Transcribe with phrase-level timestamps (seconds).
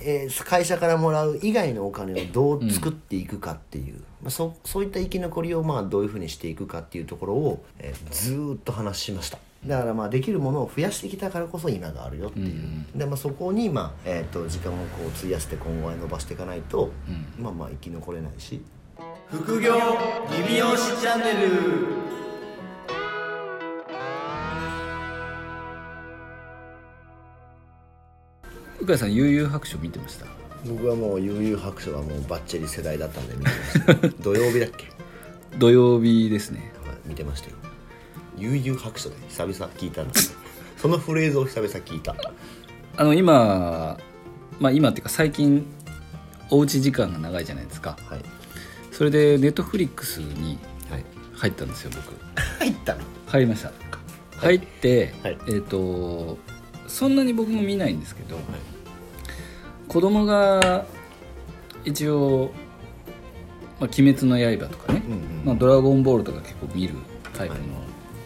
[0.00, 9.38] えー会社からもらう以外のお金をどう作っていくかっていう、まあ、そそういった生き残りをまあどういうふうにしていくかっていうところを、えーずーっと話しました。
[9.66, 16.92] だからまあできるものを増やしてきたからこそ今があるよっていう、でまあ、そこに、まあえー、と時間をこう費やして今後は伸ばしていかないと、
[17.38, 18.62] まあまあ生き残れないし。
[19.30, 19.74] 副業
[20.30, 21.48] リビオシチャンネル
[28.88, 30.26] 鵜飼さん悠々白書見てました？
[30.66, 34.08] 僕はもう悠々白書はもうバッチリ世代だったんで見てました。
[34.22, 34.86] 土曜日だっけ、
[35.58, 36.72] 土曜日ですね。
[36.84, 37.56] はい、見てましたよ。
[38.38, 40.18] 悠々白書で久々聞いたんで。
[40.18, 40.34] す
[40.78, 42.14] そのフレーズを久々聞いた。
[42.96, 43.98] あの今
[44.58, 45.66] まあ今っていうか最近
[46.50, 47.96] おうち時間が長いじゃないですか。
[48.08, 48.20] はい。
[48.90, 50.58] それでネットフリックスに
[50.90, 51.04] はい。
[51.34, 52.14] 入ったんですよ僕。
[52.58, 53.00] 入ったの？
[53.26, 53.70] 入りました。
[54.38, 55.38] 入って、はい。
[55.48, 56.38] えっ、と
[56.88, 58.38] そんなに僕も見ないんですけど、
[59.88, 60.84] 子供が
[61.84, 62.50] 一応
[63.80, 66.94] 「まあ、鬼滅の刃」とかねうんうん「まあ、ドラゴンボール」とか結構見る
[67.36, 67.60] タイプの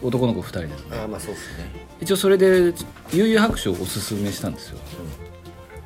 [0.01, 1.71] 男の子2人ですねああまあそうっすね。
[2.01, 2.73] 一応それで
[3.13, 4.77] 悠々白書をおすすめしたんですよ、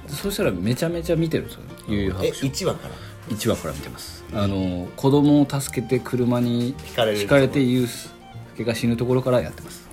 [0.07, 2.47] そしたらめちゃめちゃ見てるんですよ悠々え白書。
[2.47, 4.23] 1話から？1話から見てます。
[4.33, 8.11] あの子供を助けて車にひかれてユース
[8.57, 9.87] ケが死ぬところからやってます。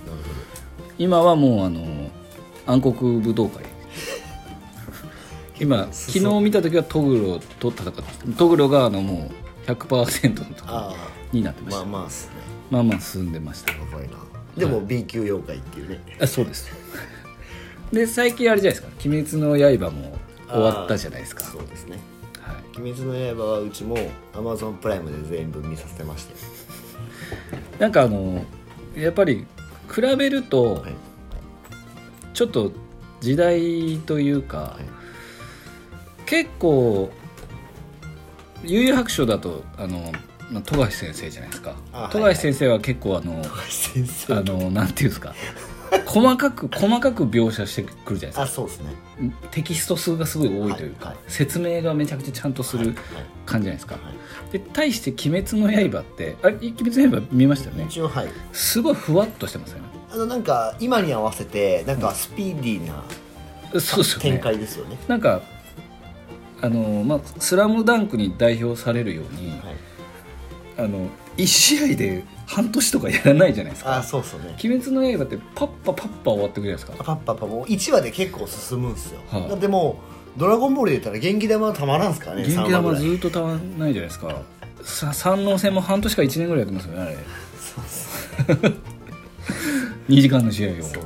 [0.97, 2.09] 今はもうあの
[2.65, 3.63] 暗黒武道会
[5.59, 8.03] 今昨日見た時はトグロと戦って
[8.37, 9.31] トグロがあのも
[9.67, 10.95] う100%のところあ
[11.31, 11.81] になってました。
[11.81, 12.33] あまあまあっすね。
[12.69, 13.71] まあまあ進んでました。
[13.71, 14.17] やばいな。
[14.57, 16.01] でも B 級妖怪っていうね。
[16.21, 16.69] あそうです。
[17.91, 20.17] で最近あれじゃないですか「鬼滅の刃」も
[20.49, 21.43] 終わったじゃないですか。
[21.43, 21.99] そうですね。
[22.41, 22.81] はい。
[22.81, 23.97] 鬼滅の刃はうちも
[24.33, 26.37] Amazon プライムで全部見させてましたよ。
[27.79, 28.43] なんかあの
[28.95, 29.45] やっぱり
[29.93, 30.93] 比べるとはい。
[32.33, 32.73] ちょっと
[33.21, 35.04] 時代というか、はい
[36.25, 37.11] 結構
[38.63, 40.11] 悠々白書だとあの
[40.51, 41.75] まあ富樫先生じゃないですか。
[41.93, 45.33] あ富樫先生は結構あの、あのなんていうんですか。
[46.05, 48.41] 細かく細かく描写してくるじゃないですか。
[48.43, 48.93] あそうですね。
[49.51, 51.23] テキスト数がすごい多いというか、はいはい。
[51.27, 52.95] 説明がめちゃくちゃちゃんとするはい
[53.45, 54.03] 感じじゃないですか、はい
[54.51, 57.85] で対して「鬼滅の刃」ってあれ鬼滅の刃見ましたよね？
[57.89, 58.27] 一応はい。
[58.53, 63.03] すごいふわっとしてますよねあのなんか今に合わせてなんかスピーディーな
[63.79, 64.31] そうですよね。
[64.31, 64.97] 展開ですよね。
[65.07, 65.41] なんか
[66.65, 69.59] あのまあ「スラムダンクに代表されるように、はい。
[70.77, 73.97] あの1試合で半年とかやらないじゃないですか。
[73.97, 77.03] あそうっすよね「鬼滅の刃」ってパッパパッパ終わってくるじゃないですか。
[77.03, 77.45] パッパッパ。
[77.45, 79.49] もう1話で結構進むんすよ、はい。
[79.49, 79.99] だっても
[80.35, 84.41] う「ドラゴンボール」で言ったら元気玉はたまらんすからね元気3話玉ずっとたまんないじゃないですか。
[84.83, 87.17] さ三能戦も半年か1年ぐらいやってますよねあれ。
[87.59, 88.39] そうっす
[90.09, 90.75] 2時間の試合を。
[90.83, 91.03] そう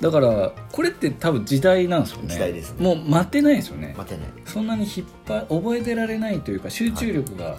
[0.00, 2.28] だからこれって多分時代なんですよね。
[2.28, 2.84] 時代ですね。
[2.84, 3.94] もう待ってないですよね。
[3.96, 4.28] 待てない。
[4.44, 7.56] そんなに引っ張覚えてられないというか集中力が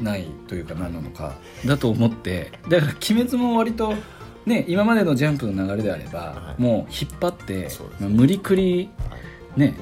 [0.00, 2.52] ないというか何なのかだと思って。
[2.68, 3.94] だから「鬼滅」も割と
[4.46, 6.62] ね今までのジャンプの流れであれば、はい。
[6.62, 7.68] もう引っ張って
[8.00, 9.16] 無理くりは
[9.56, 9.60] い。
[9.60, 9.74] ね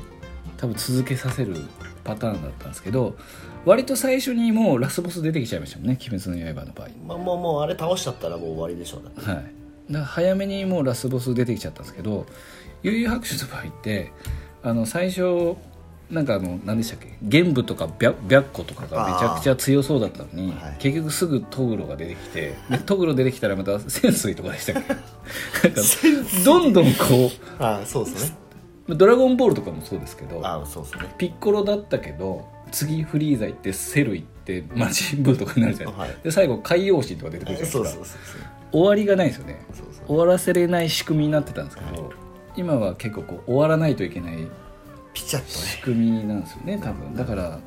[0.58, 1.56] 多分続けさせる
[2.04, 3.16] パターンだったんですけど
[3.64, 6.88] 割と最初にもうラスボス出てきちゃいましたもんね「鬼滅の刃」の場合。
[7.06, 9.52] まあ、もうもうあれ倒しちゃったらもう終わりでしょうだってはい、
[10.00, 12.26] 早めにもうラスボス出てきちゃったんですけど
[12.82, 14.12] 悠々白書の場合って
[14.62, 15.54] あの最初
[16.10, 17.16] なんかあの何でしたっけ？
[17.22, 20.76] 玄武とか白白虎とかがめちゃくちゃ強そうだったのに、はい。
[20.78, 24.88] 結局すぐトグロが出てきて でトグロ出てきたらまた潜水とかでしたっけ？
[25.68, 25.80] なんか
[26.44, 28.36] どんどんこああそうですね。
[28.88, 31.14] う「ドラゴンボール」とかもそうですけどああそうですね。
[31.16, 35.94] ピッコロだったけど次フリーザ行ってセル行って魔人ブーとかになるじゃない。
[35.94, 36.16] ですか、はい。
[36.24, 37.78] で最後海洋神とか出てくるじゃないですか。
[37.78, 39.64] そうそうそうそう終わりがないですよね。
[40.06, 42.12] 終わらせれない仕組みになってたんですけど、
[42.56, 44.48] 今は結構こう終わらないといけない
[45.14, 47.14] ピチャッと仕ね組みなんですよね多分。
[47.14, 47.60] だから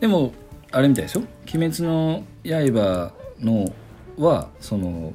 [0.00, 0.32] でも
[0.70, 1.20] あれみたいでしょ
[1.54, 3.72] 「鬼滅の刃の」
[4.18, 5.12] はその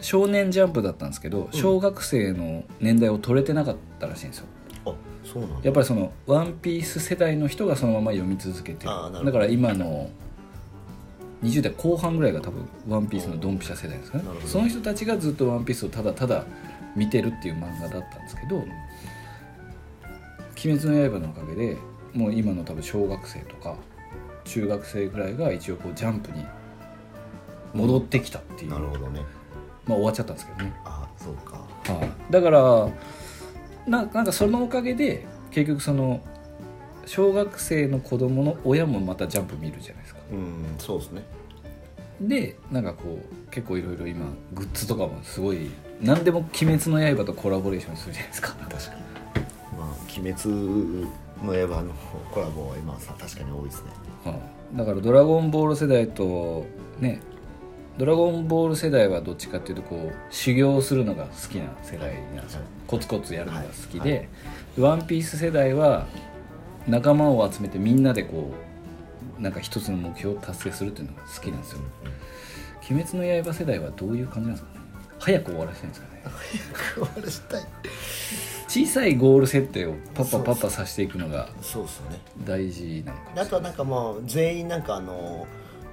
[0.00, 4.46] 少年ジャンプだったんですけど小学生の年代を取れてなかったらしいんですよ。
[5.62, 10.08] やっぱりその「ワンピース世代の人がそのまま読み続けてだから今の
[11.46, 14.24] 20代後半ぐらいが多分「ワンピースのドンピシャ世代ですかね。
[14.44, 16.44] その人たちがずっと「ワンピースをただただ
[16.94, 18.56] 見てるっていう漫画だったんですけど
[20.64, 21.76] 「鬼滅の刃」のおかげで
[22.14, 23.76] もう今の多分小学生とか
[24.44, 26.44] 中学生ぐらいが一応こうジャンプに
[27.74, 29.20] 戻ってきたっていう、なるほどね。
[29.86, 30.72] まあ終わっちゃったんですけどね。
[30.84, 31.56] ああそうか。
[31.92, 32.88] はい、だから
[33.86, 36.20] ななんかそのおかげで結局その
[37.06, 41.22] 小学生の子供の親もまたジャンプ見るじゃないですかうんそうですね。
[42.20, 45.70] でなんかこう結構いろいろ今グッズとかもすごい
[46.00, 48.48] 何でも「鬼滅の刃」とコラボレーションするじゃないですか。
[48.48, 48.78] 確かに
[49.78, 49.88] まあ
[50.18, 51.06] 「鬼滅
[51.44, 51.92] の刃の
[52.32, 53.90] コラボは今さ確かに多いですね。
[54.72, 54.76] うん。
[54.78, 56.64] だから「ドラゴンボール」世代と
[56.98, 57.20] ね
[57.98, 62.68] ドラゴンボール世代はどっちかっていうとこう修行するのが好きな世代なんですよ、はい。
[62.86, 64.08] コツコツやるのが好きはい。
[64.08, 64.28] で、
[64.78, 66.06] ワンピース世代は
[66.86, 68.75] 仲間を集めてみんなでこう
[69.38, 71.78] なんか一つの目標を達成するっていうのが好きなんですよ
[72.90, 74.86] 「鬼滅の刃」世代はどういう感じなんですかね。
[75.18, 76.22] 早く終わらせたいんですかね。
[76.94, 77.62] 終わらしたい。
[78.68, 82.20] 小さいゴール設定をパッパパッパさせていくのがそうっすよね。
[82.44, 85.46] 大事なのかないあとはなんかもう全員なんかあの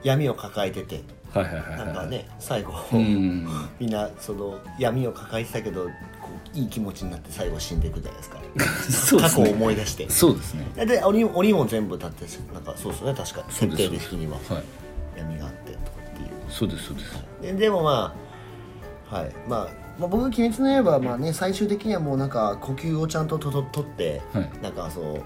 [0.03, 1.01] 闇を抱えてて。
[1.33, 1.77] はいはいはいはい。
[1.87, 3.47] なんかね最後、うん。
[3.79, 5.89] みんなその闇を抱えてたけど
[6.53, 8.37] いい気持ちになって最後死んでいくじゃないですか。
[8.91, 10.09] そうです過去をね思い出して。
[10.09, 10.85] そうですね。
[10.85, 13.45] で鬼鬼も全部立ってなんかそうですね確か。
[13.49, 14.33] 設定的には。
[14.33, 14.63] はい。
[15.17, 15.83] 闇があってとか
[16.13, 16.29] っていう。
[16.49, 17.23] そうですそうです。
[17.41, 18.13] ででもま
[19.11, 19.31] あはい。
[19.47, 19.67] まあ、
[19.99, 24.49] まあ、僕「鬼滅の刃」はまあね最終的にはもうなんか呼吸をちゃんととと取って、はい。
[24.61, 25.21] なんかそう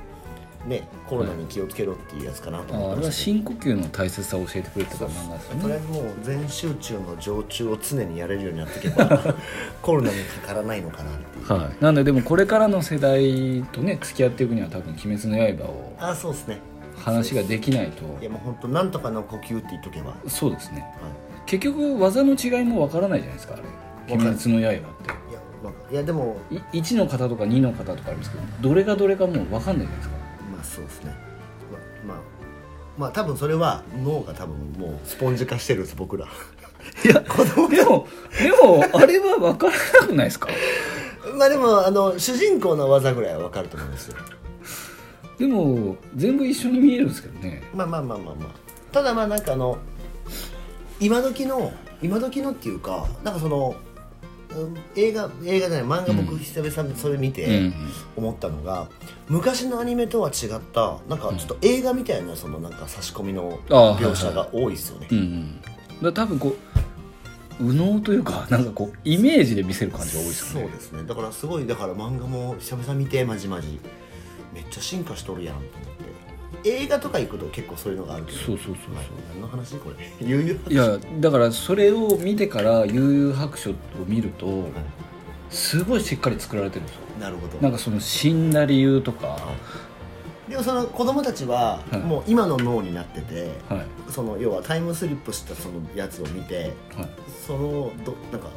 [0.67, 5.75] ねコロナに気をつけろっていうやつかなとああれは思ってましたけ深呼吸の大切さを教えてくれたから漫画ですよね。
[5.75, 9.35] えずもう全集中の常駐を常にやれるようになっていけば
[9.81, 11.45] コロナにかからないのかなっていう。
[11.47, 11.83] はい。
[11.83, 16.59] なんででもこれからの世代とね付き合っていくには多分「鬼滅の刃」をあそうですね。
[16.97, 18.03] 話ができないと。
[18.21, 20.15] いやもう本当なんとかの呼吸って言っとけば、は。
[20.25, 20.85] い、そうですね。
[21.45, 23.63] 結局技の違いもわからないじゃないですかあれ
[24.13, 25.27] 「鬼滅の刃」って。
[25.91, 30.15] いやでもい1の型とか2の型とかありますけどどれがどれかもう分かんないじゃないですか。
[30.15, 30.16] まあ
[30.67, 31.15] そうですね。
[32.05, 32.23] ままあ
[32.97, 36.25] まあ多分それは脳が多分もうスポンジ化してるんです僕ら。
[37.03, 38.07] いやでも
[38.39, 40.49] でもあれは分からなくないですか？
[41.37, 44.15] まあでもあの主人公の技ぐらいは分かると思うんですよ。
[45.37, 47.63] でも全部一緒に見えるんですけどね。
[47.75, 48.49] まあまあまあまあまあ。
[48.91, 49.77] ただまあなんかあの
[50.99, 51.71] 今時の
[52.01, 53.86] 今時のっていうかなんかその、うん
[54.95, 57.73] 映画映画じゃない漫画僕うん久々にそれ見うてん。
[58.15, 58.87] 思ったのが、
[59.27, 65.61] 昔のアニメとは違ったなんかちょっと映画みたいなそのなんか差し込みの描写が多いですよね、うんうん。
[65.61, 66.49] だから多分こ
[67.59, 70.67] う右脳というかなんかこうイメージで見せる感じが多いですよね。
[70.67, 71.03] そうですね。
[71.03, 73.79] だからすごいだから漫画も久々見てまじまじ。
[74.53, 76.03] めっちゃ進化しとるやんと思って
[76.63, 78.37] 映画とか行くと結構そういうのがあるけど。
[78.37, 78.95] そうそうそうそう。
[78.95, 79.05] はい。
[79.33, 80.27] 何の話これ。
[80.27, 83.73] 悠々いやだからそれを見てから悠々白書を
[84.05, 84.65] 見ると
[85.49, 87.01] すごいしっかり作られてるんですよ。
[87.19, 87.57] なるほど。
[87.59, 89.37] なんかその死んだ理由とか。
[90.49, 91.99] でもその子供たちははい。
[91.99, 93.85] もう今の脳になってて、はい。
[94.09, 97.09] その要はタイムスリップしたそのやつを見てはい。
[97.45, 98.49] そのどなんか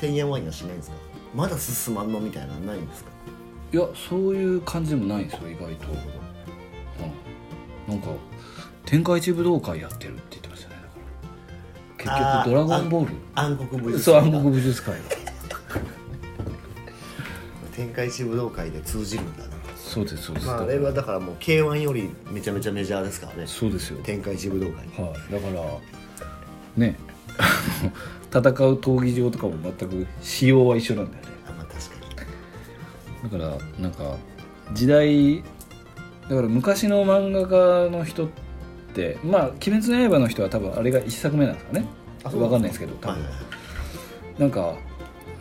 [0.00, 0.96] てんやわんやしないんですか？
[1.34, 2.20] まだ進まんの？
[2.20, 3.10] みたいなのないんですか？
[3.72, 5.96] いやそういう感じでもないんですよ意外と、うん、
[7.88, 8.08] なんか
[8.86, 10.76] 天下一武道会やってるって言ってましたね。
[11.98, 15.00] だから結局「ドラゴンボール」暗黒武術そう暗黒武術会が
[17.74, 19.54] 天下一武道会で通じるんだな。
[19.76, 23.46] そうですそうです、まああれはだからもう k 1よりめちゃめちゃメジャーですからね。
[23.46, 24.00] そうですよ。
[24.02, 24.74] 天下一武道会。
[25.04, 25.62] はい、だから
[26.76, 26.96] ね。
[28.30, 28.42] 戦う
[28.74, 31.30] 闘技場とかも全く仕様は一緒なんだよね。
[31.46, 32.24] あまあ確か
[33.24, 33.30] に。
[33.30, 34.16] だからなんか
[34.72, 35.44] 時代
[36.28, 37.46] だから昔の漫画
[37.86, 38.28] 家の人っ
[38.94, 41.86] てまあ「鬼滅の刃」の人は多分あれが一作目なんですかね。
[42.24, 42.58] 分か？
[42.58, 43.38] んないですけど多分、はいはいは
[44.38, 44.40] い。
[44.40, 44.74] なんか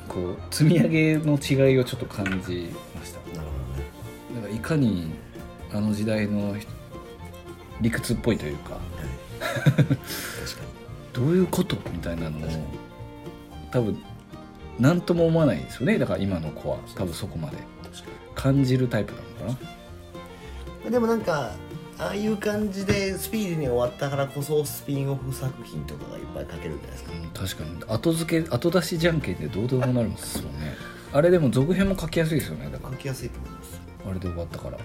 [0.07, 2.69] こう積み上げの違いをちょっと感じ
[2.99, 3.19] ました。
[3.35, 3.49] なる
[4.31, 5.11] ほだからいかに
[5.73, 6.69] あの時代の人
[7.81, 8.79] 理屈っぽいというかどね、
[9.39, 9.97] はい、確かに。
[11.13, 12.41] どういうことみたいなのを
[13.71, 13.97] 多分
[14.79, 15.97] 何とも思わないですよね。
[15.97, 17.57] だから今の子は多分そこまで。
[18.35, 19.67] 感じるタイプなのかに
[20.89, 21.51] でもなんか
[21.99, 27.11] ああいう感じでスピーディーに終わったからこそスピンオフ作品とかがいっぱい書けるんじゃないですか？
[27.13, 27.95] な、うん、確かに。
[27.95, 30.75] 後付け後出しじゃんけんでどうでもなるんですもんね。
[31.13, 33.79] あれでも続編も書きやすいですよねだか書きやすいと思います。
[34.03, 34.77] らあれで終わったから。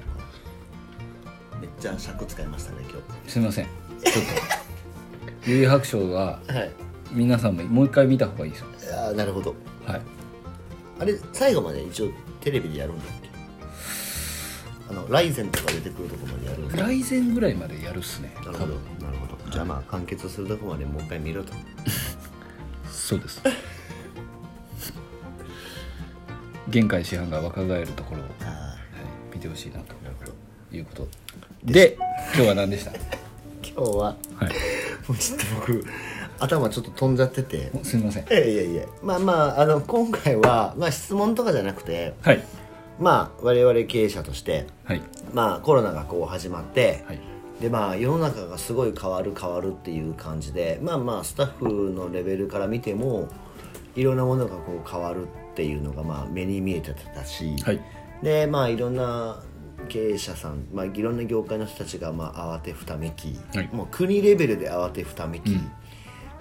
[1.61, 3.65] めっちゃ尺使いましたね今すいません。
[3.65, 4.15] ちょっ
[5.43, 6.71] と「幽遊白書」は日はい。
[7.11, 8.67] 皆さんももう一回見た方がいいですよ。
[8.95, 9.55] ああなるほど。
[9.87, 10.01] はい。
[11.01, 13.28] あれ最後まで一応テレビでやるんだっけ？
[14.91, 16.59] あのライゼンとか出てくるとこまでやる。
[16.63, 18.75] んですか来前ぐらいまでやるっすねなるほど。
[19.05, 19.51] なるほど。
[19.51, 21.53] じゃあまあ完結するとこまでもう一回見ろと。
[22.91, 23.43] そうです。
[26.69, 28.77] 限界師範が若返るところを、はい、あ
[29.35, 29.95] 見てほしいなと。
[30.01, 30.77] あなるほど。
[30.77, 31.09] いうこと。
[31.65, 31.97] で
[32.35, 32.93] 今日は何でした？
[33.65, 34.17] 今日はは
[34.47, 34.49] い。
[35.09, 35.85] もうちょっと僕
[36.41, 37.71] 頭ちょっと飛んじゃってて。
[37.83, 38.25] すみません。
[38.25, 38.85] いやいやいや。
[39.03, 42.45] まあまああの今回は、まあ、質問とかじゃなくてはい
[43.01, 45.03] まあ我々経営者としてはい。
[45.33, 47.21] まあコロナがこう始まって、はい。
[47.61, 53.29] でまあ世の中がすごい変わる変わるっていう感じでまあまあスタッフのレベルから見ても
[53.97, 57.81] いろんなものがこう変わるっていうのがまあ目に見えてたし、はい。
[58.23, 59.43] でまあいろんな
[59.89, 63.69] 経営者さん、まあ、いろんな業界の人たちがまあ慌てふためき、はい。
[63.73, 65.57] もう国レベルで慌てふためき、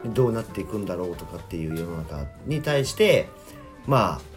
[0.05, 3.29] どうなっていくんだろうとかっていう世の中に対して
[3.85, 4.36] まあ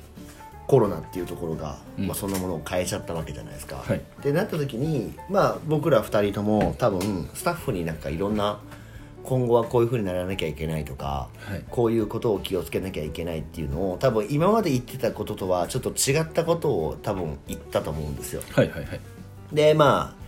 [0.71, 3.83] コロナっていうところが、うんまあ、そんなものを変えちゃったわけじゃないですか。
[3.85, 8.61] はいでなった時に、まあ、僕ら2人とも多分スタッフになんかいろんな
[9.25, 18.43] 今後はこういうふうにならなきゃいけないとか、はいこういうことを気をつけなきゃいけないっていうのを多分今まで言ってたこととはちょっと違ったことを多分言ったと思うんですよ。
[18.53, 19.01] はいはいはい
[19.53, 20.21] でまあ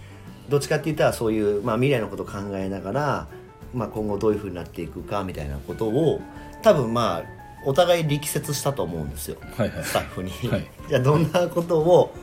[0.51, 3.29] どっちかって言ったらそういう、まあ、未来のことを考えながら、
[3.73, 6.21] まあ、今後どういうふうになっていくかみたいなことを
[6.63, 9.37] 多分まあお互い力説したと思うんですよ。
[9.57, 9.85] はいはい。
[9.85, 10.67] スタッフに、はい。
[10.89, 12.15] じゃあどんなことを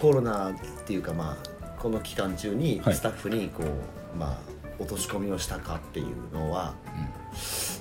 [0.00, 0.54] コロナっ
[0.86, 2.94] ていうかまあこの期間中にはい。
[2.94, 6.74] スタッフにこう、まあ落とし込みをしたかっていうのは、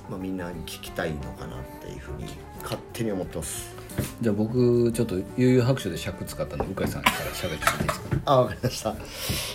[0.10, 2.26] まあ、みんなに聞きたいのかなっていうふうに
[2.62, 3.74] 勝手に思ってます。
[4.22, 8.18] じゃあ僕ちょっと悠々白書で尺使ったんで鵜飼さんから喋ってもいいですか？
[8.26, 8.96] あわかりました。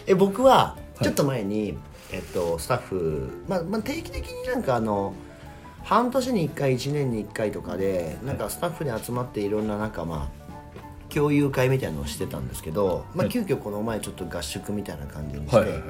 [0.06, 1.04] え僕ははい。
[1.04, 1.78] ちょっと前に、
[2.10, 5.12] えっと、スタッフ、まあまあ、定期的になんかあの
[5.86, 13.32] 半年に1回1年に1回とかでなんかスタッフで集まっていろんななんかまあ共有会みたいなのをしてたんですけど、まあ、はい。
[13.32, 15.88] 急遽この前ちょっと合宿みたいな感じにして、はいはいはい。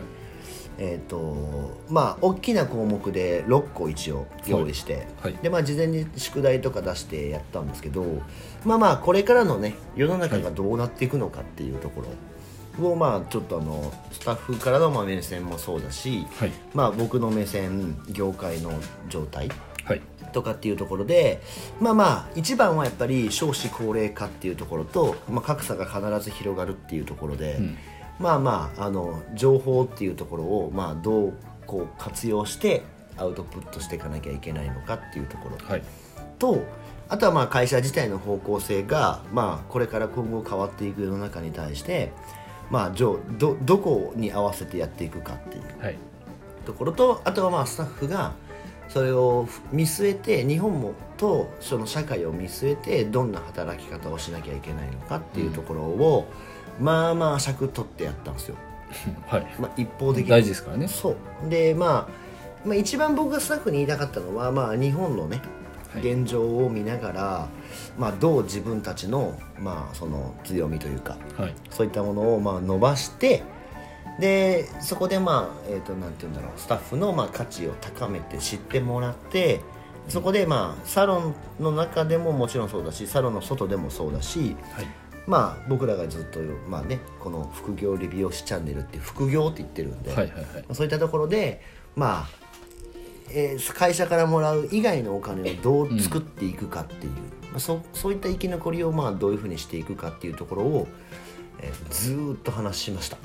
[0.79, 5.33] えっ、とまあ大きな項目で6個一応用意して、はい。
[5.37, 8.05] でまあ事前に宿題とか出してやったんですけど
[8.67, 12.03] まあまあこれからのね世の中がどうなっていくのかっていうとこ
[12.79, 16.53] ろをまあちょっとあのスタッフからのまあ目線もそうだし、はい。
[16.75, 18.73] まあ僕の目線業界の
[19.09, 19.49] 状態
[19.87, 20.03] はい。
[20.33, 21.41] とかっていうところで
[21.81, 27.79] まあまあ一番はやっぱり少子高齢化っていうところと、まあ、格差が必ず広がるっていうところで、ん。
[28.19, 31.35] まあまああの情報っていうところを、まあ、どう
[31.67, 32.83] こう活用して
[33.17, 35.57] アウトプットしていかなきゃいけないのかっていうところ。
[35.67, 35.83] はい。
[36.39, 36.65] と
[37.09, 42.13] あとはまあ会社自体の方向性が、まあ、これから今後変わっていく世の中に対して、
[42.71, 45.97] まあ、じょどどこに合わせてやっていくかっていうはい。
[46.65, 48.33] ところとあとはまあスタッフが
[48.89, 56.27] それを見据えて日本もとその社会を見据えてどんな働き方をしなきゃいけないのかっていうところを、
[56.81, 58.57] まあまあ尺取ってやったんですよ、
[59.27, 59.47] はい。
[59.59, 60.31] まあ、一方的に。
[60.31, 60.89] 大事ですからね。
[60.89, 61.49] そう。
[61.49, 65.41] で、まあ、まあ一番僕がスタッフに言いたかったのは、まあ、日本のね
[65.93, 66.13] はい。
[66.13, 67.49] 現状を見ながら、
[67.99, 71.55] まあ、どう自分たちの,、まあその強みというかはい。
[71.71, 73.43] そういったものをまあ伸ばして
[74.19, 76.53] でそこでまあ、えー、となんて言うんだろう。
[76.59, 79.61] スタッフのまあ価値を高めて知ってもらって
[80.09, 84.87] そこでまあサロンの中でももちろんそうだしサロンの外でもそうだしはい。
[85.27, 90.45] まあ僕らがずっとまあねこの副業理美容師チャンネルって副業って言ってるんで、はいはいはい。
[90.45, 91.61] まあそういったところで
[91.95, 92.29] まあ、
[93.31, 97.13] えー会社からもらう以外のお金をどう作っていくかっていう、
[97.51, 100.89] まあ、そそういった生き残りをまあどういうふうにしていくかっていうところを、
[101.61, 103.19] えーずーっと話しました。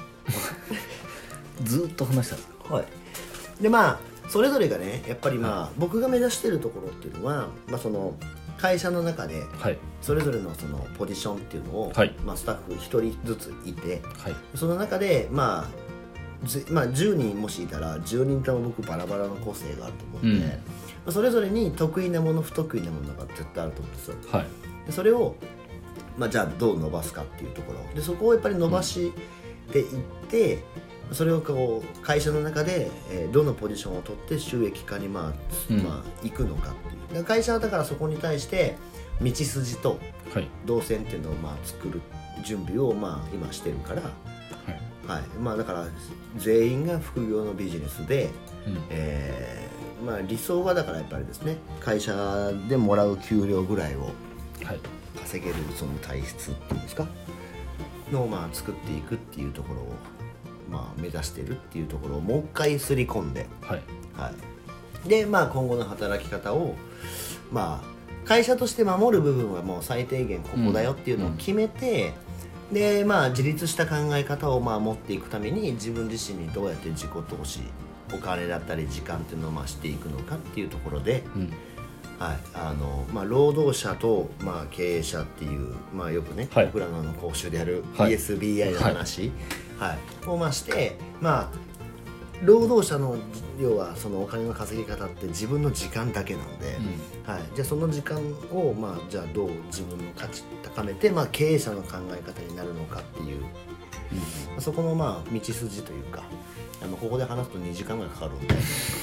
[1.63, 2.86] ずっと話したんですかはい、
[3.62, 4.00] でまあ
[4.30, 8.15] それぞれがねやっぱりまあ、僕が目指してるところっていうのは、まあ、その
[8.62, 9.77] 会社の中ではい。
[10.01, 12.13] それぞれのそのポジションっていうのを、はい。
[12.25, 14.36] まあ、スタッフ1人ずついてはい。
[14.56, 20.51] その中でまあずまあ、10人もしいたら10人とも僕バラバラの個性があると思うんで、うん。
[20.51, 20.58] ま
[21.08, 24.15] あ、それぞれに得意なもの不得意なものが絶対あると思うんですよ。
[24.32, 24.46] はい。
[24.86, 25.36] でそれを、
[26.18, 27.80] まあ、じゃあどう伸ばすかっていうところ。
[27.94, 29.12] でそこをやっぱり伸ばし
[29.72, 29.86] ていっ
[30.30, 30.63] て、
[31.12, 35.84] それをこう会社の中で、えーどのポジションを取って収益化に、まあうん。
[35.84, 37.24] まあ、行くのかっていう。
[37.24, 38.77] 会社はだからそこに対して
[39.22, 40.00] 道筋と
[40.34, 40.48] はい。
[40.65, 42.01] 動線っていうのをまあ作る
[42.44, 44.12] 準備をまあ今してるから、はい。
[45.08, 45.24] はい。
[45.39, 45.88] まあ、だから
[46.38, 48.30] 全員が副業のビジネスで、
[48.65, 48.77] うん。
[48.89, 54.10] えーまあ、理想はだからやっぱりですね会社でもらう給料ぐらいを
[54.63, 54.80] はい。
[55.20, 57.06] 稼げるその体質っていうんですか？
[58.12, 59.94] のをまあ作っていくっていうところを、
[60.72, 63.82] まあ、目指してるっていうところをもう一回すり込んで、はい。
[64.13, 64.32] は
[65.06, 66.75] い、でまあ今後の働き方を
[67.51, 72.13] まあ会社として守る部分はもう最低限ここだよっていうのを決めて、
[72.72, 77.62] でまあ自立した考え方をまあ持っていくために自分自身にどうやって自己投資
[78.13, 81.54] お金だったり時間っていうのをまあしていくのかっていうところで、うん
[82.22, 82.38] はい。
[82.54, 86.66] あのまあ、労働者と、まあ、経営者っていう、まあ、よくね、はい。
[86.68, 88.13] 僕らの講習であるはい。
[88.13, 89.32] ESBI の話、
[89.80, 90.30] はい。
[90.30, 91.50] をまして、まあ、
[92.46, 93.18] 労働者の
[93.60, 96.78] 要はそのお金の稼ぎ方って自分の時間だけなんで、
[97.25, 98.20] はい、じゃあその時間
[98.51, 103.48] を、まあ、じゃあどう自分の価値高めて、まあ、経営者の考え方になるのかっていう、ま
[104.58, 106.24] あそこのまあ道筋というか
[106.84, 108.56] あのここで話すと2時間ぐらいかかるんで、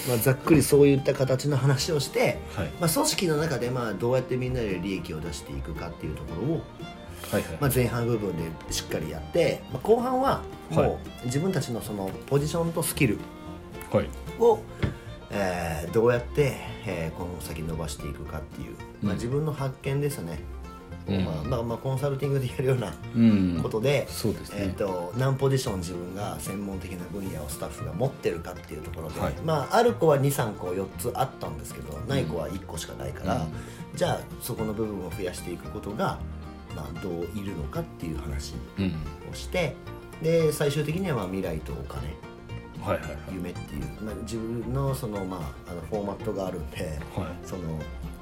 [0.08, 2.68] まあ、ざっくりそういった形の話をして、はい。
[2.80, 6.62] まあ、組織の中でまあどうやってみんなで利益を出していくかっていうところを、
[7.30, 10.76] はいはい、まあ、前半部分でしっかりやって、まあ、後半ははい。
[10.88, 13.18] もう自分たちのそのポジションとスキル
[13.92, 14.08] はい。
[14.38, 14.58] を、
[15.30, 16.56] えーどうやって、
[16.86, 19.18] えーこの先伸ばしていくかっていう、まあ、うん。
[19.18, 20.57] 自分の発見ですね、うん
[21.08, 23.60] まあまあ、まあコンサルティングでやるようなうん。
[23.62, 29.34] ことで、そうですね、えー、と何ポジション自分が専門的な分野をスタッフが持ってるかっていうところで、はい。
[29.44, 33.48] まあ、ある子は23個4つあったんですけどない子は1個しかないから、うん。
[33.96, 36.18] じゃあそこの部分を増やしていくことが、
[36.76, 38.86] まあ、どういるのかっていう話うん。
[39.30, 39.74] をして
[40.22, 42.08] で最終的にはまあ未来とお金。
[42.80, 43.18] はいはいはい。
[43.32, 47.26] 夢っていう、まあ、自分のその、まあ、あのフォーマットがあるんではい。
[47.44, 47.62] その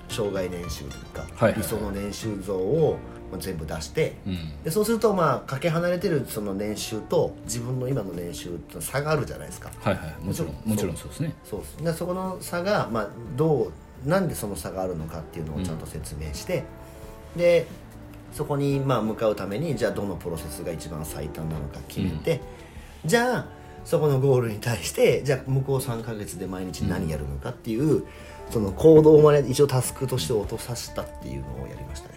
[0.08, 1.62] 障害年収というか、はいはいはい。
[1.62, 2.98] 理想の年収像を
[3.30, 4.62] まあ全部出して、うん。
[4.62, 9.70] でそうするとまあかけ離れてるその年収と自分の今の年収と差があるじゃないですか。
[9.80, 10.24] はいはい。
[10.24, 11.34] もちろんもちろんそうですね。
[11.44, 13.72] そうですでそこの差が、まあ、ど
[14.04, 16.64] うなんでその差があるのかっていうのをちゃんと説明して、
[17.36, 17.66] で
[18.32, 22.40] そこにまあ向かうためにじゃあどのプロセスが一番最短なのか決めて、
[23.04, 23.46] じゃあ
[23.86, 28.04] そこのゴールに対してじゃあ向こう3ヶ月で毎日何やるのかっていう、
[28.50, 32.16] その行動まで一応タスクとして落とさせたっていうのをやりましたね。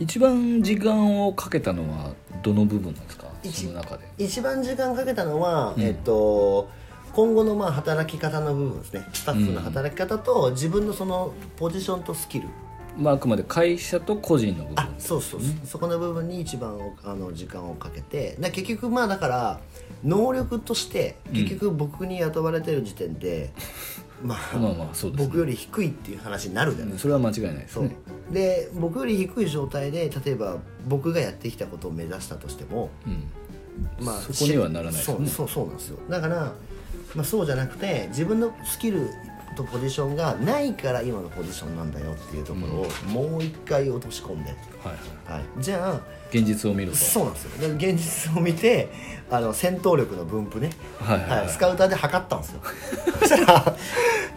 [0.00, 3.26] 一番時間をかけたのはどの部分なんですか？
[3.42, 4.08] 一その中で。
[4.16, 5.82] 一番時間かけたのは、うん。
[5.82, 6.68] えっと
[7.12, 9.06] 今後のまあ働き方の部分ですね。
[9.12, 12.48] スタッフの働き方と自分のそのポジションとスキル、
[12.98, 14.80] まああくまで会社と個人の部分。
[14.80, 18.36] あそうそうそこの部分に一番おあの時間をかけて。
[18.38, 19.60] で結局まあだから
[20.04, 23.50] 能力として結局僕に雇われてる時点で、
[24.22, 25.26] まあ、まあまあそうですね。
[25.26, 27.02] 僕より低いっていう話になるじゃないですか。
[27.02, 27.84] それは間違いないですそう。
[27.84, 27.96] ね
[28.32, 34.04] で僕より低い状態で例えば僕がやってきたことを目指したとしても、うん。
[34.04, 35.98] まあ、そこにはならないですそうそうそうなんですよ。
[36.10, 36.52] だから、
[37.14, 39.08] まあ、そうじゃなくて自分のスキル
[39.58, 42.88] とポジションがないから今のポジションなんだよっていうところを
[43.28, 44.50] もう一回落とし込んで、
[44.82, 45.40] はいはい。
[45.40, 46.00] はい、じゃあ
[46.30, 46.96] 現実を見ると。
[46.96, 47.68] そうなんですよ。
[47.76, 48.88] で現実を見て
[49.30, 51.48] あの戦闘力の分布ね、はいはいはい。
[51.48, 52.60] スカウターで測ったんですよ。
[53.20, 53.76] そしたら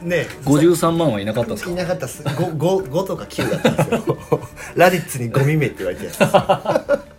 [0.02, 1.72] ね53万はいなかったんですか？
[1.72, 2.24] いなかったっす。
[2.24, 4.18] 5, 5, 5とか9だったんですよ。
[4.76, 7.11] ラディッツにゴミ目って言われてるやつ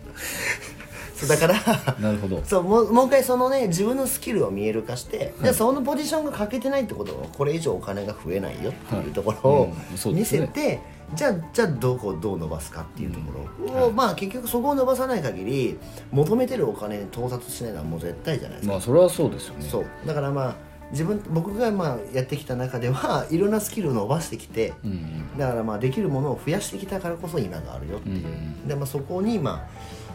[1.26, 2.42] そうだからなるほど。
[2.46, 9.70] そうもうもう一回そのね自分のスキルを見える化して、でそのポジションが欠けてないってことはこれ以上お金が増えないよっていうところをはい
[10.06, 10.80] うん見せて、
[11.14, 13.32] じゃあじゃあどこをどう伸ばすかっていうとこ
[13.66, 13.86] ろ。
[13.86, 15.78] を、まあ結局そこを伸ばさない限り
[16.10, 19.66] 求めてるお金に到達しないのはもう絶対じゃないですか、まあそれはそうですよね。
[19.68, 19.86] そう。
[20.06, 25.38] だからまあ自分僕がまあやってきた中では いろんなスキルを伸ばしてきて、うんうん。
[25.38, 28.68] だからまあできるものを増やしてきたからこそ今があるよっていう、うんうん。
[28.68, 29.68] でまあ、そこにまあ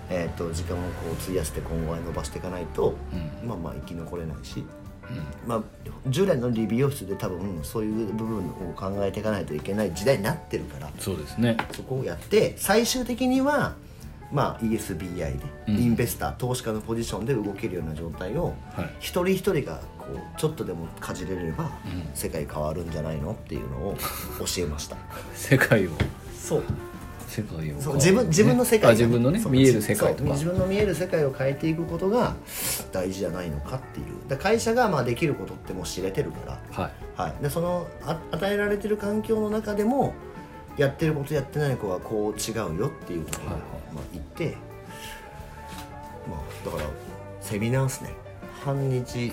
[0.10, 2.96] えー、と時間をこう費やして今後は伸ばしていかないと、
[3.42, 3.48] うん。
[3.48, 4.68] まあまあ生き残れないし、うん。
[5.48, 5.64] まあ、
[6.08, 11.58] 従来の理美容室で多分そういう部分を考えていかないといけない時代になってるからそうですね。
[11.74, 13.76] そこをやって最終的には、
[14.32, 15.76] まあ、ESBI でうん。
[15.78, 18.90] インベスター、投資家のポジションで動けるような状態を、はい。
[19.00, 21.72] 一人一人がこうちょっとでもかじれれば、ん。
[22.14, 23.98] 世界変わるんじゃないのっていうのを
[24.40, 24.96] 教えました。
[25.36, 25.92] 世界を。
[26.38, 26.64] そう
[27.28, 30.32] 世界をそう自分自分の世界があ自分のね見える世界とか。
[30.32, 32.36] 自分の見える世界を変えていくことが
[32.92, 34.06] 大事じゃないのかっていう。
[34.28, 36.92] だ会社がまあできることってもう知れてるから、はい。
[37.22, 40.14] はい、でそのあ与えられてる環境の中でも
[40.78, 43.72] やってることやってない子はこう違うよっていうところを、はいはい。
[43.96, 44.58] まあ、言って、
[46.30, 46.90] まあ、だから
[47.42, 48.14] セミナーですね。
[48.64, 49.32] 半日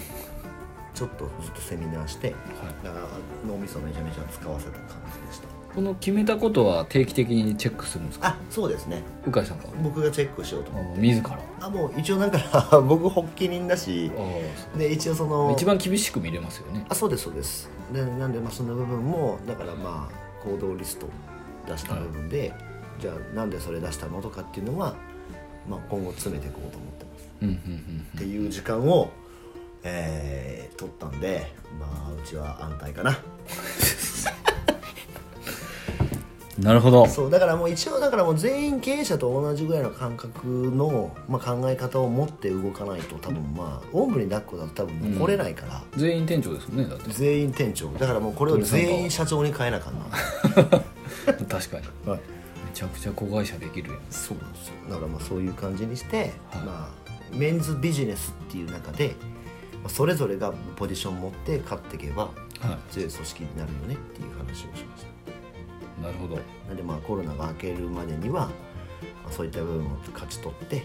[0.94, 2.34] ちょっとずっとセミナーして、
[2.82, 3.06] だから
[3.46, 8.28] 脳みそめちゃめちゃ使わせた感じでしたこの決めたことは定期的にチェックするんですか？
[8.28, 9.02] あそうですね。
[9.26, 10.92] 鵜飼さんが僕がチェックしようと思って。
[10.92, 11.38] あ自ら？
[11.60, 12.38] あもう一応なんか
[12.86, 14.10] 僕発起人だし
[14.74, 16.84] あで一応その一番厳しく見れますよね。
[16.88, 17.68] あそうですそうです。
[17.92, 21.08] でなんでまあその部分もだからまあ行動リスト
[21.66, 22.52] 出した部分で、
[23.00, 24.94] じゃあなんでそれ出したのとかっていうのは、
[25.68, 27.28] まあ、今後詰めていこうと思ってます。
[27.42, 28.06] うんうんうん。
[28.16, 29.10] っていう時間を、
[29.82, 33.16] えー取ったんでまあうちは安泰かな
[36.58, 37.06] なるほど。
[37.08, 47.10] そうだからもう一応だからもう全員経営者と同じぐらいの感覚の、まあ、考え方を持って動かないと多分まあおんぶに抱っこだと多分残れないから、全員店長ですもんねだって。
[47.10, 47.88] 全員店長。
[47.92, 50.04] だからもうこれを全員社長に変えなあかんな。
[51.48, 51.86] 確かに。
[52.06, 52.20] めはい。
[52.72, 54.00] ちゃくちゃ子会社できるやん。
[54.10, 56.62] そうなんですよだからまあそういう感じにして、はい。
[56.64, 59.16] まあメンズビジネスっていう中で
[59.82, 65.08] まあそれぞれがポジション持って勝っていけばは強い組織になるよねっていう話をしました。
[65.08, 65.13] い
[66.02, 66.38] なるほど。
[66.68, 68.50] なんでまあコロナが明けるまでには、ま
[69.28, 70.82] あ、そういった部分を勝ち取って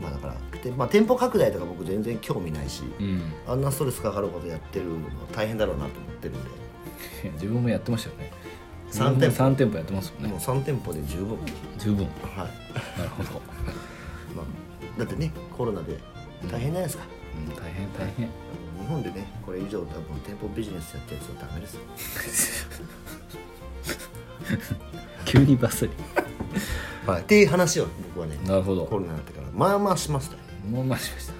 [0.00, 3.32] まあだからで、まあ、店舗拡大とか僕全然興味ないし、うん。
[3.46, 5.00] あんなストレスかかることやってるのは
[5.32, 6.50] 大変だろうなと思ってるんで。
[7.34, 8.32] 自分もやってましたよね。
[8.90, 9.44] 3店舗。
[9.44, 11.38] 3店舗やってますもんもうね3店舗で十分
[11.78, 12.06] 十分。
[12.06, 12.10] は
[12.44, 13.30] い、なるほど、
[14.34, 15.98] まあ、だってねコロナで
[16.50, 17.04] 大変じゃないですか、
[17.48, 18.26] うん、大変大変。
[18.26, 21.80] 日本でねこれ以上多分店舗ビジネスやったやつはダメですよ
[25.24, 25.92] 急にバッサリ
[27.06, 28.84] はい、っていう話を僕はねなるほど。
[28.84, 31.32] コロナになってからまあまあしましたよ、もうましました。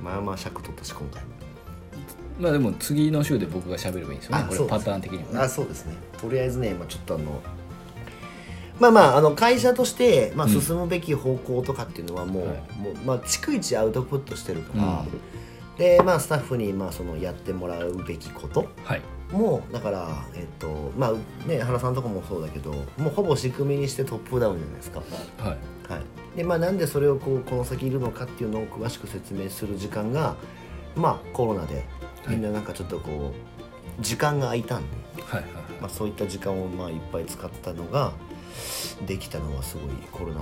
[0.00, 1.30] まあまあ尺取ったし今回も。
[2.38, 4.44] まあでも次の週で僕が喋ればいいんですよね。
[4.48, 5.94] こそうですれパターン的にはあねそうですね。
[6.20, 7.42] とりあえずね、まあ、ちょっとあの
[8.78, 12.56] まあまああの会社として、まあ、うん進むべき方向とかっていうのはもう,、はい。
[12.80, 15.76] もうまあ、逐一アウトプットしてるから、うん。
[15.76, 18.68] でまあスタッフにまあそのやってもらうべきこと。
[18.84, 25.00] はいもうだからえっとまあね原さんとかもそうだけどもうほぼ仕組みにしてトップダウンじゃないですか。
[25.38, 25.58] はい。
[25.90, 30.36] はい、でまあなんでそれをこうこの先いるのかっていうのを詳しく説明する時間が
[30.94, 31.84] まあコロナで
[32.28, 33.32] みんななんかちょっとこ
[33.98, 38.12] う時間が空いたんで、はいはいまあ、そういった時間をまあいっぱい使ったのが
[39.06, 40.40] できたのはすごいコロナ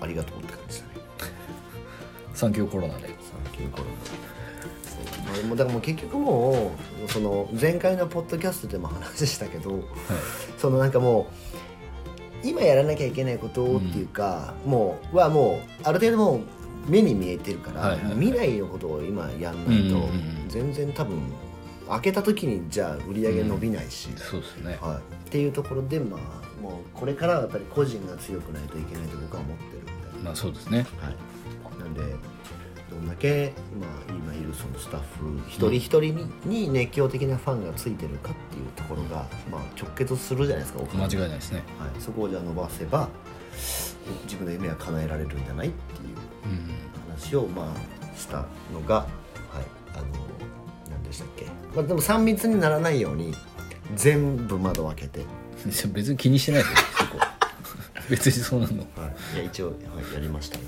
[0.00, 0.92] ありがとうって感じだね
[2.36, 3.08] サンキューコロナで。
[3.08, 5.36] サンキューコロナ。
[5.36, 6.72] でもだからもう結局も
[7.06, 9.82] うその前回のポッドキャストでも話したけどはい。
[10.58, 11.28] そのなんかも
[12.42, 16.40] う今やらなきゃいけないことっていうか、もうはもうある程度もう
[16.90, 18.14] 目に見えてるから、はいはいはい。
[18.14, 20.08] 未来のことを今やんないとうんうん
[20.42, 21.18] うん全然多分
[21.88, 24.78] 開けた時にじゃあ売り上げ伸びないし、そうですね。
[24.80, 29.92] はい、っていうところでまあもうこれからはやっぱり個人が強くないといけないと僕は思ってるんで、
[30.24, 30.86] まあそうですね。
[30.98, 31.16] はい、
[31.86, 32.02] なんで
[32.90, 36.00] どんだけ、まあ、今いるそのスタッフ一人一人
[36.44, 41.04] に,、に熱狂的なファンがついてるかっていうところが、まあ、直結するじゃないですかお金。
[41.04, 41.62] 間違いないですね。
[41.78, 43.08] はい、そこをじゃあ伸ばせば
[44.24, 46.86] 自分の夢は叶えられるんじゃないっていううん。
[47.16, 49.08] 話をまあしたのがはい
[49.94, 50.06] あの
[50.90, 53.34] 何でしたっけ、まあ、でも3密にならないように
[53.94, 55.24] 全部窓を開けて、
[55.92, 57.26] 別に気にしてないですよそこ。
[58.10, 58.78] 別にそうなの。
[58.96, 60.58] はい、いや一応、はい、やりました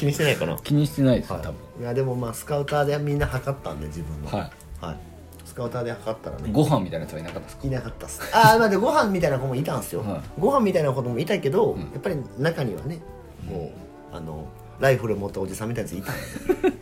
[0.00, 0.56] 気にしてないかな。
[0.56, 1.44] 気にしてないですよはい。
[1.44, 1.58] 多分。
[1.80, 4.28] いやでもまあスカウターでみんな測ったんで自分の。
[4.30, 4.50] はい。
[4.86, 4.96] はい、
[5.44, 6.50] スカウターで測ったらね。
[6.52, 7.66] ご飯みたいなやつはいなかったですか？
[7.66, 8.20] いなかったっす。
[8.34, 10.20] ああまあでご飯みたいな子もいたんですよ、はい。
[10.38, 11.80] ご飯みたいな子もいたけど、ん。
[11.80, 13.00] やっぱり中にはね
[13.46, 13.72] も
[14.12, 14.48] うあの
[14.80, 16.80] ライフル持ったおじさんみたいなやついたんで。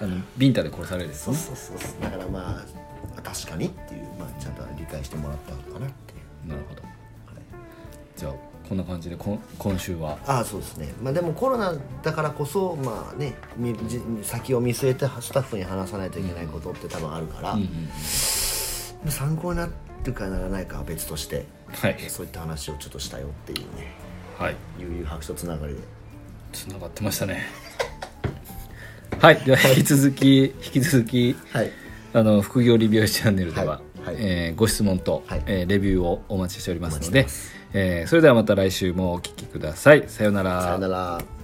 [0.02, 1.36] あのビンタで殺されるですね。
[1.36, 2.02] そうそうそうそう。
[2.02, 2.62] だからま
[3.16, 6.82] あ確かにっていう、まあ、ちゃんと理解してもらったのかなっていう、なるほど。
[6.82, 6.92] はい。
[8.16, 8.32] じゃあ
[8.68, 10.18] こんな感じでこん今週は。
[10.26, 10.94] ああそうですね。
[11.02, 17.68] まあでもコロナだからこそまあねみじ先を見据えてスタッフに話さないといけないことって多分あるから、うんうん
[19.10, 19.68] 参考にな
[20.04, 21.96] るかならないかは別としてはい。
[22.08, 23.92] そういった話をちょっとしたよっていうね。
[24.38, 24.56] はい。
[24.78, 25.80] 悠々白書つながりで。
[26.52, 27.44] つながってましたね。
[29.20, 29.40] はい。
[29.44, 31.70] では引き続き引き続きはい。
[32.12, 34.06] あの副業リビューチャンネルでは、はい。
[34.06, 34.16] はい。
[34.20, 35.42] えーご質問と、はい。
[35.46, 37.26] えーレビューをお待ちしておりますので
[37.74, 40.04] えーそれではまた来週もお聞きください。
[40.06, 40.62] さようなら。
[40.62, 41.43] さよなら。